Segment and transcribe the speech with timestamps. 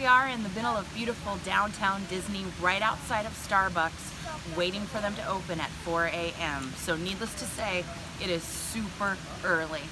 [0.00, 4.98] we are in the middle of beautiful downtown Disney, right outside of Starbucks, waiting for
[5.02, 6.72] them to open at 4 a.m.
[6.78, 7.84] So needless to say,
[8.22, 9.82] it is super early.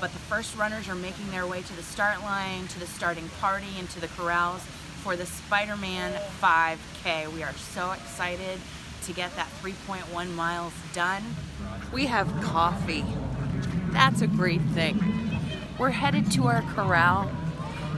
[0.00, 3.28] But the first runners are making their way to the start line, to the starting
[3.40, 4.62] party, and to the corrals
[5.02, 7.26] for the Spider-Man 5K.
[7.34, 8.60] We are so excited
[9.06, 11.24] to get that 3.1 miles done.
[11.92, 13.04] We have coffee.
[13.90, 15.02] That's a great thing.
[15.80, 17.28] We're headed to our corral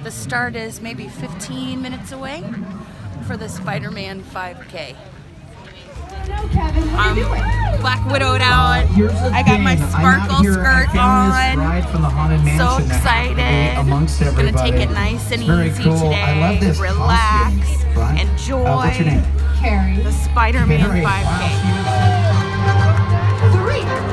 [0.03, 2.43] the start is maybe 15 minutes away
[3.27, 4.97] for the Spider-Man 5K.
[6.33, 8.85] I'm black widowed out.
[8.85, 11.59] Uh, I got my sparkle skirt on.
[12.57, 13.79] so excited.
[13.79, 15.99] Amongst Gonna take it nice and easy cool.
[15.99, 16.73] today.
[16.79, 17.85] Relax.
[18.21, 18.65] Enjoy.
[18.65, 19.25] Uh, what's your name?
[19.59, 20.03] Carrie.
[20.03, 22.41] The Spider-Man 5K.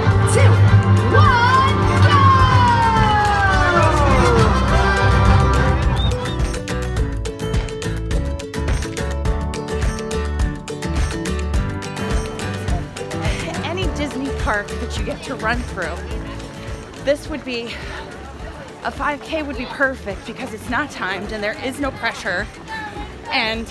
[0.08, 0.17] park
[15.28, 15.96] to run through.
[17.04, 17.66] This would be,
[18.84, 22.48] a 5K would be perfect because it's not timed and there is no pressure.
[23.32, 23.68] And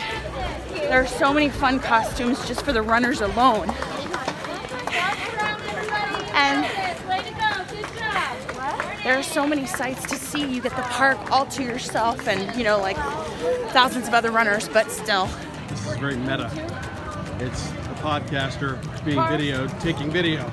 [0.75, 3.71] there are so many fun costumes just for the runners alone.
[6.35, 6.65] And
[9.03, 10.45] there are so many sights to see.
[10.45, 12.99] You get the park all to yourself and, you know, like
[13.73, 15.29] thousands of other runners, but still.
[15.69, 16.51] This is very meta.
[17.41, 20.51] It's a podcaster being videoed, taking video.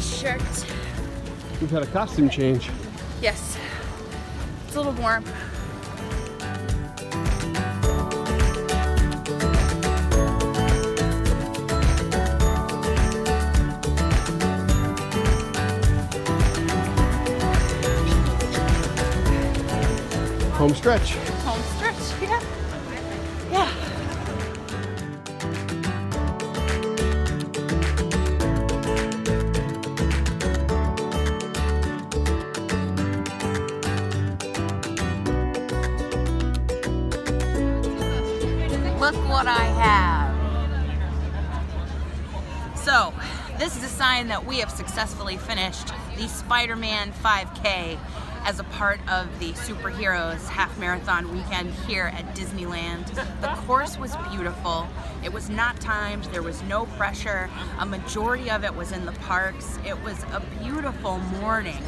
[0.00, 0.40] Shirt.
[1.60, 2.68] We've had a costume change.
[3.22, 3.56] Yes.
[4.66, 5.24] It's a little warm.
[20.82, 21.14] Stretch.
[21.44, 22.42] Home stretch, yeah.
[23.52, 23.70] Yeah.
[38.98, 40.34] Look what I have.
[42.76, 43.14] So,
[43.56, 48.00] this is a sign that we have successfully finished the Spider-Man 5K
[48.44, 53.06] as a part of the Superheroes Half Marathon weekend here at Disneyland.
[53.40, 54.88] The course was beautiful.
[55.24, 57.48] It was not timed, there was no pressure.
[57.78, 59.78] A majority of it was in the parks.
[59.86, 61.82] It was a beautiful morning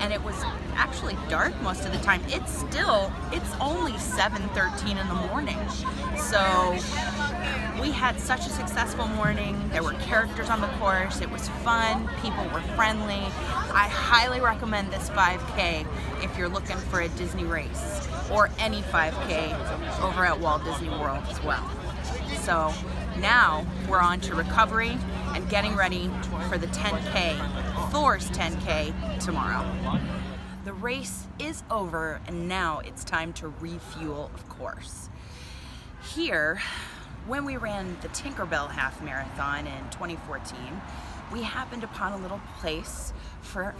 [0.00, 0.36] and it was
[0.74, 2.22] actually dark most of the time.
[2.28, 5.58] It's still, it's only 7.13 in the morning.
[6.16, 6.38] So
[7.80, 9.68] we had such a successful morning.
[9.70, 11.20] There were characters on the course.
[11.20, 12.08] It was fun.
[12.22, 13.22] People were friendly.
[13.72, 15.86] I highly recommend this 5K
[16.22, 21.24] if you're looking for a Disney race or any 5K over at Walt Disney World
[21.28, 21.68] as well.
[22.42, 22.72] So
[23.18, 24.96] now we're on to recovery
[25.34, 26.10] and getting ready
[26.48, 29.64] for the 10K, Thor's 10K tomorrow.
[30.64, 35.08] The race is over and now it's time to refuel, of course.
[36.14, 36.60] Here,
[37.30, 40.58] when we ran the Tinkerbell Half Marathon in 2014,
[41.32, 43.72] we happened upon a little place for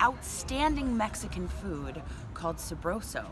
[0.00, 2.00] outstanding Mexican food
[2.32, 3.26] called Sabroso.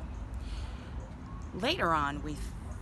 [1.54, 2.36] Later on, we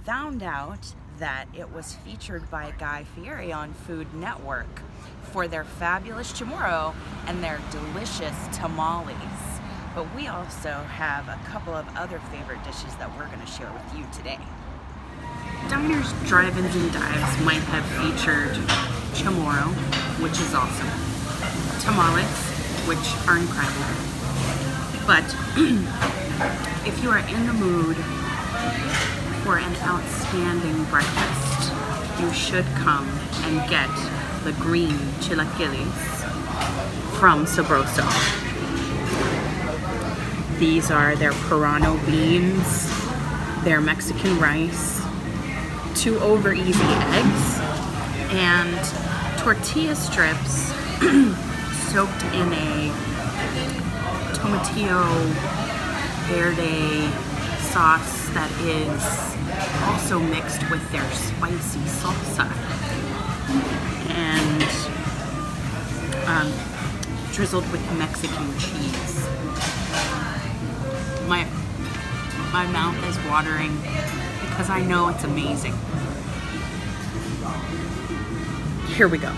[0.06, 4.80] found out that it was featured by Guy Fieri on Food Network
[5.30, 6.94] for their fabulous chamorro
[7.26, 9.14] and their delicious tamales.
[9.94, 13.70] But we also have a couple of other favorite dishes that we're going to share
[13.70, 14.38] with you today.
[15.68, 18.56] Diners, drive-ins, and dives might have featured
[19.12, 19.68] chamorro,
[20.22, 20.88] which is awesome,
[21.84, 22.24] tamales,
[22.88, 22.98] which
[23.28, 23.84] are incredible.
[25.06, 25.24] But
[26.88, 27.96] if you are in the mood
[29.44, 31.72] for an outstanding breakfast,
[32.18, 33.06] you should come
[33.44, 33.90] and get
[34.44, 36.18] the green chilaquiles
[37.18, 38.08] from Sabroso.
[40.58, 42.88] These are their Serrano beans,
[43.64, 44.98] their Mexican rice,
[45.98, 47.58] two over easy eggs,
[48.30, 48.78] and
[49.40, 50.70] tortilla strips
[51.90, 52.92] soaked in a
[54.32, 55.08] tomatillo
[56.28, 57.10] verde
[57.72, 59.02] sauce that is
[59.88, 62.46] also mixed with their spicy salsa
[64.14, 64.62] and
[66.28, 69.26] um, drizzled with Mexican cheese.
[71.26, 71.44] My
[72.52, 73.76] My mouth is watering
[74.58, 75.72] because I know it's amazing.
[78.96, 79.32] Here we go.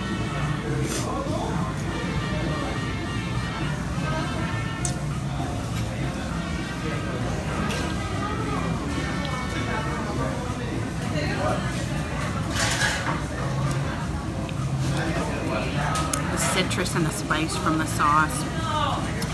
[16.31, 18.41] The citrus and the spice from the sauce.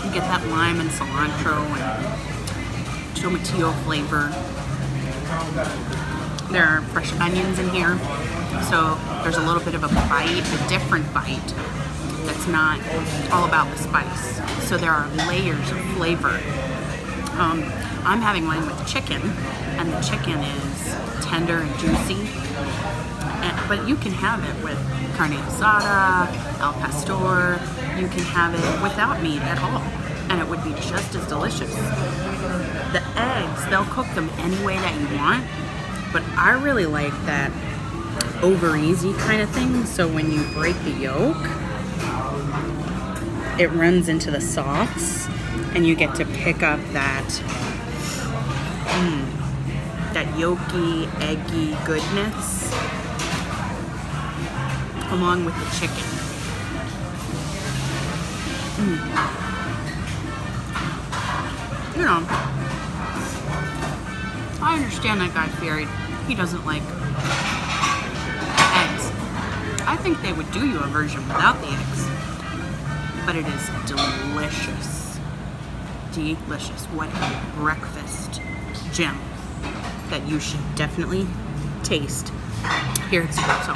[0.03, 4.56] You get that lime and cilantro and tomatillo flavor.
[6.51, 7.97] There are fresh onions in here,
[8.69, 11.53] so there's a little bit of a bite, a different bite
[12.25, 12.79] that's not
[13.31, 14.41] all about the spice.
[14.67, 16.39] So there are layers of flavor.
[17.39, 17.63] Um,
[18.03, 19.21] I'm having mine with chicken,
[19.77, 20.95] and the chicken is
[21.25, 22.27] tender and juicy.
[23.43, 24.77] And, but you can have it with
[25.17, 27.59] carne asada, al pastor.
[27.99, 29.81] You can have it without meat at all,
[30.29, 31.73] and it would be just as delicious.
[32.93, 35.45] The eggs, they'll cook them any way that you want,
[36.11, 37.51] but I really like that
[38.43, 39.85] over easy kind of thing.
[39.85, 41.37] So when you break the yolk,
[43.59, 45.27] it runs into the sauce,
[45.73, 47.25] and you get to pick up that
[48.87, 52.71] mm, that yolky, eggy goodness
[55.11, 56.03] along with the chicken.
[58.77, 59.46] Mm.
[61.97, 62.23] You know,
[64.61, 65.87] I understand that Guy Fieri,
[66.27, 66.83] he doesn't like
[68.77, 69.11] eggs.
[69.87, 72.07] I think they would do you a version without the eggs.
[73.25, 75.17] But it is delicious.
[76.13, 76.85] Delicious.
[76.93, 78.41] What a breakfast
[78.93, 79.19] gem
[80.11, 81.25] that you should definitely
[81.81, 82.31] taste
[83.09, 83.73] here at Sabroso.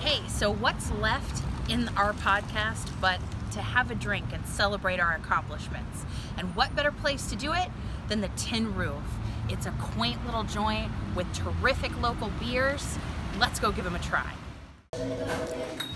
[0.00, 3.20] Hey, so what's left in our podcast but
[3.52, 6.04] to have a drink and celebrate our accomplishments?
[6.36, 7.68] And what better place to do it
[8.08, 9.02] than the Tin Roof?
[9.48, 12.98] It's a quaint little joint with terrific local beers.
[13.38, 14.32] Let's go give them a try.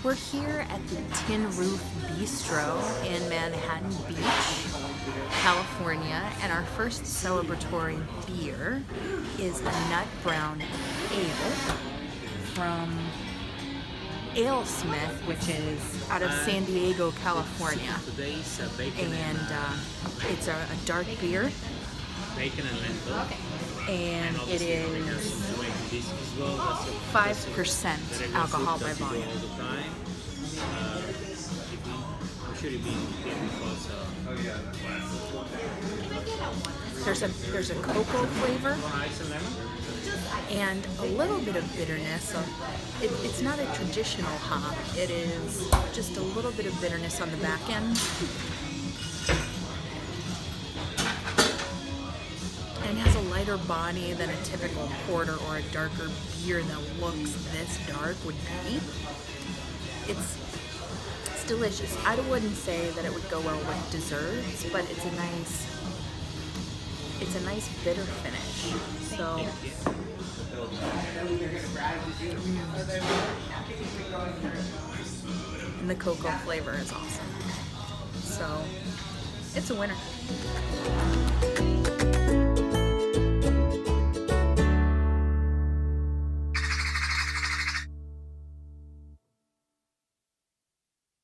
[0.03, 1.83] We're here at the Tin Roof
[2.17, 4.73] Bistro in Manhattan Beach,
[5.41, 8.83] California, and our first celebratory beer
[9.39, 10.61] is a nut brown
[11.13, 11.75] ale
[12.53, 12.97] from
[14.35, 17.93] AleSmith, which is out of San Diego, California.
[19.03, 19.73] And uh,
[20.29, 21.51] it's a, a dark beer,
[22.37, 23.13] Bacon and lentil.
[23.89, 25.33] and it is
[27.11, 29.27] 5% alcohol by volume.
[32.63, 32.85] All the time.
[32.85, 32.93] Uh, if we, I'm sure you've been
[33.23, 33.95] here before, so
[37.03, 38.77] There's a there's a cocoa flavor
[40.51, 42.29] and a little bit of bitterness.
[42.29, 42.39] So
[43.01, 44.77] it, it's not a traditional hop.
[44.95, 47.99] It is just a little bit of bitterness on the back end.
[52.87, 56.09] And has a lighter body than a typical porter or a darker
[56.45, 58.35] beer that looks this dark would
[58.65, 58.79] be.
[60.07, 60.50] It's it's
[61.51, 61.97] delicious.
[62.05, 65.67] I wouldn't say that it would go well with desserts, but it's a nice
[67.19, 68.71] it's a nice bitter finish.
[69.17, 69.45] So
[75.81, 77.25] and the cocoa flavor is awesome.
[78.21, 78.47] So
[79.53, 79.97] it's a winner.